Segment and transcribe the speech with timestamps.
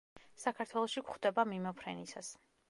[0.43, 2.33] საქართველოში გვხვდება მიმოფრენისას.